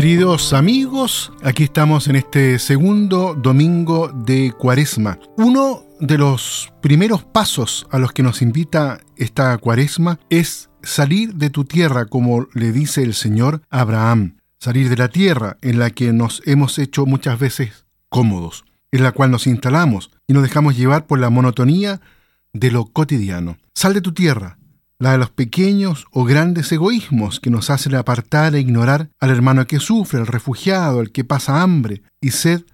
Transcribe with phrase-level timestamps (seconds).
[0.00, 5.18] Queridos amigos, aquí estamos en este segundo domingo de Cuaresma.
[5.36, 11.50] Uno de los primeros pasos a los que nos invita esta Cuaresma es salir de
[11.50, 14.38] tu tierra, como le dice el Señor Abraham.
[14.58, 19.12] Salir de la tierra en la que nos hemos hecho muchas veces cómodos, en la
[19.12, 22.00] cual nos instalamos y nos dejamos llevar por la monotonía
[22.54, 23.58] de lo cotidiano.
[23.74, 24.56] Sal de tu tierra,
[25.00, 29.66] la de los pequeños o grandes egoísmos que nos hacen apartar e ignorar al hermano
[29.66, 32.64] que sufre, al refugiado, al que pasa hambre y sed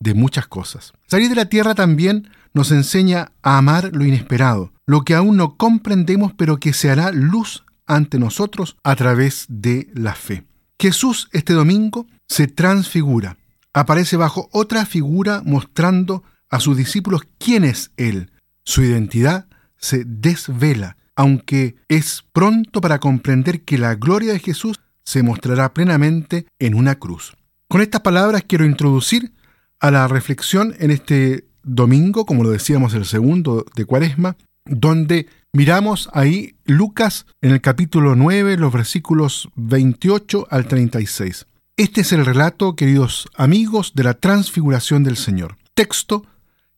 [0.00, 0.94] de muchas cosas.
[1.06, 5.56] Salir de la tierra también nos enseña a amar lo inesperado, lo que aún no
[5.56, 10.44] comprendemos pero que se hará luz ante nosotros a través de la fe.
[10.80, 13.36] Jesús este domingo se transfigura,
[13.74, 18.32] aparece bajo otra figura mostrando a sus discípulos quién es Él.
[18.64, 25.22] Su identidad se desvela aunque es pronto para comprender que la gloria de Jesús se
[25.22, 27.36] mostrará plenamente en una cruz.
[27.68, 29.32] Con estas palabras quiero introducir
[29.80, 36.08] a la reflexión en este domingo, como lo decíamos el segundo de Cuaresma, donde miramos
[36.12, 41.46] ahí Lucas en el capítulo 9, los versículos 28 al 36.
[41.76, 45.56] Este es el relato, queridos amigos, de la transfiguración del Señor.
[45.74, 46.24] Texto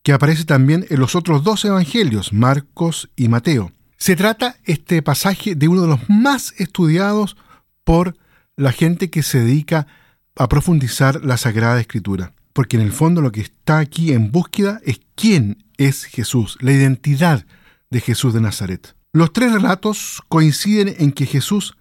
[0.03, 3.73] que aparece también en los otros dos evangelios, Marcos y Mateo.
[3.99, 7.37] Se trata este pasaje de uno de los más estudiados
[7.85, 8.17] por
[8.57, 9.89] la gente que se dedica
[10.37, 14.81] a profundizar la Sagrada Escritura, porque en el fondo lo que está aquí en búsqueda
[14.85, 17.45] es quién es Jesús, la identidad
[17.91, 18.95] de Jesús de Nazaret.
[19.13, 21.77] Los tres relatos coinciden en que Jesús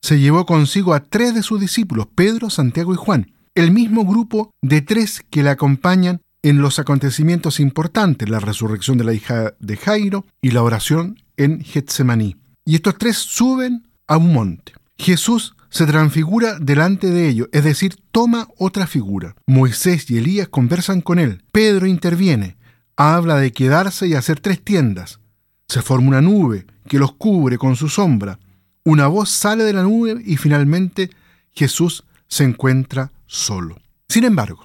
[0.00, 4.52] se llevó consigo a tres de sus discípulos, Pedro, Santiago y Juan, el mismo grupo
[4.62, 9.76] de tres que le acompañan en los acontecimientos importantes, la resurrección de la hija de
[9.76, 12.36] Jairo y la oración en Getsemaní.
[12.66, 14.72] Y estos tres suben a un monte.
[14.98, 19.34] Jesús se transfigura delante de ellos, es decir, toma otra figura.
[19.46, 21.42] Moisés y Elías conversan con él.
[21.52, 22.56] Pedro interviene,
[22.96, 25.20] habla de quedarse y hacer tres tiendas.
[25.68, 28.38] Se forma una nube que los cubre con su sombra.
[28.84, 31.10] Una voz sale de la nube y finalmente
[31.52, 33.76] Jesús se encuentra solo.
[34.08, 34.64] Sin embargo,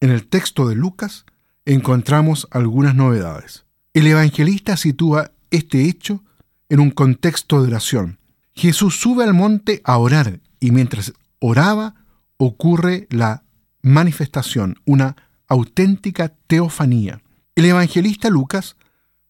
[0.00, 1.24] en el texto de Lucas
[1.64, 3.64] encontramos algunas novedades.
[3.94, 6.24] El evangelista sitúa este hecho
[6.68, 8.18] en un contexto de oración.
[8.54, 11.94] Jesús sube al monte a orar y mientras oraba
[12.36, 13.44] ocurre la
[13.82, 15.16] manifestación, una
[15.48, 17.22] auténtica teofanía.
[17.54, 18.76] El evangelista Lucas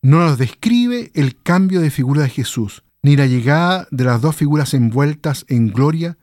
[0.01, 4.37] no nos describe el cambio de figura de Jesús, ni la llegada de las dos
[4.37, 6.19] figuras envueltas en gloria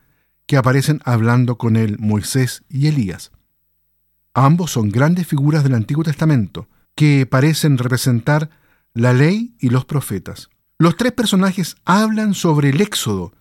[0.46, 3.30] que aparecen hablando con él, Moisés y Elías.
[4.34, 8.50] Ambos son grandes figuras del Antiguo Testamento, que parecen representar
[8.94, 10.50] la ley y los profetas.
[10.78, 13.32] Los tres personajes hablan sobre el éxodo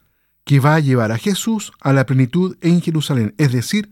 [0.44, 3.92] que va a llevar a Jesús a la plenitud en Jerusalén, es decir,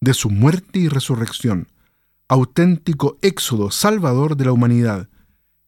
[0.00, 1.68] de su muerte y resurrección,
[2.28, 5.08] auténtico éxodo salvador de la humanidad,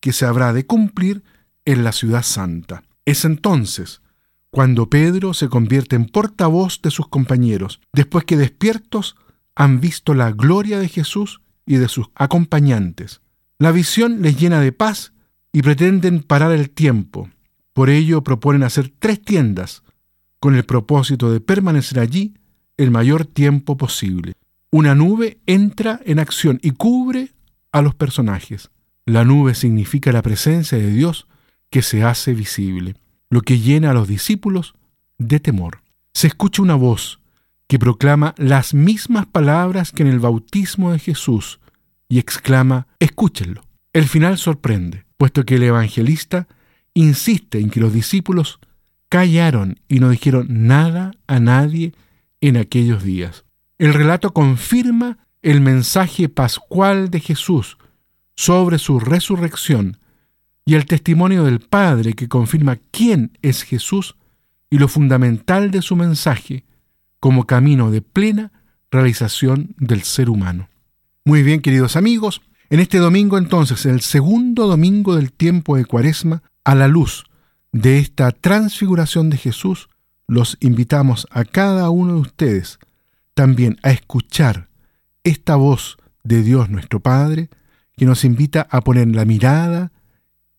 [0.01, 1.23] que se habrá de cumplir
[1.65, 2.83] en la ciudad santa.
[3.05, 4.03] Es entonces
[4.51, 9.17] cuando Pedro se convierte en portavoz de sus compañeros, después que despiertos
[9.55, 13.21] han visto la gloria de Jesús y de sus acompañantes.
[13.59, 15.13] La visión les llena de paz
[15.55, 17.31] y pretenden parar el tiempo.
[17.73, 19.85] Por ello proponen hacer tres tiendas,
[20.41, 22.35] con el propósito de permanecer allí
[22.77, 24.33] el mayor tiempo posible.
[24.73, 27.31] Una nube entra en acción y cubre
[27.71, 28.71] a los personajes.
[29.07, 31.29] La nube significa la presencia de Dios
[31.71, 32.97] que se hace visible,
[33.31, 34.75] lo que llena a los discípulos
[35.19, 35.83] de temor.
[36.13, 37.21] Se escucha una voz
[37.69, 41.61] que proclama las mismas palabras que en el bautismo de Jesús
[42.09, 43.63] y exclama, escúchenlo.
[43.93, 46.49] El final sorprende puesto que el evangelista
[46.95, 48.61] insiste en que los discípulos
[49.09, 51.93] callaron y no dijeron nada a nadie
[52.41, 53.45] en aquellos días.
[53.79, 57.79] El relato confirma el mensaje pascual de Jesús
[58.35, 59.99] sobre su resurrección
[60.65, 64.17] y el testimonio del Padre que confirma quién es Jesús
[64.71, 66.65] y lo fundamental de su mensaje
[67.21, 68.53] como camino de plena
[68.91, 70.69] realización del ser humano.
[71.25, 72.43] Muy bien, queridos amigos,
[72.75, 77.23] en este domingo entonces, el segundo domingo del tiempo de Cuaresma, a la luz
[77.71, 79.89] de esta transfiguración de Jesús,
[80.27, 82.81] los invitamos a cada uno de ustedes
[83.33, 84.71] también a escuchar
[85.23, 87.49] esta voz de Dios nuestro Padre,
[87.97, 89.93] que nos invita a poner la mirada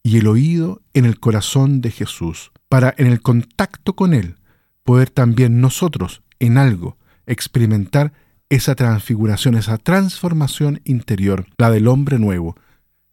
[0.01, 4.37] y el oído en el corazón de Jesús, para en el contacto con Él
[4.85, 8.13] poder también nosotros en algo experimentar
[8.55, 12.55] esa transfiguración, esa transformación interior, la del hombre nuevo,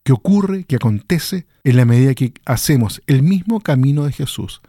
[0.05, 4.63] que ocurre, que acontece en la medida que hacemos el mismo camino de Jesús,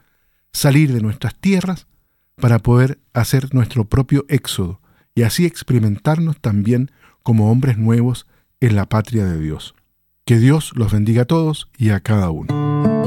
[0.52, 1.88] salir de nuestras tierras
[2.36, 4.80] para poder hacer nuestro propio éxodo,
[5.16, 6.92] y así experimentarnos también
[7.22, 8.25] como hombres nuevos
[8.60, 9.75] en la patria de Dios.
[10.25, 13.03] Que Dios los bendiga a todos y a cada uno.